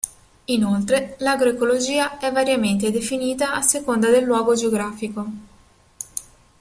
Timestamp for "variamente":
2.31-2.89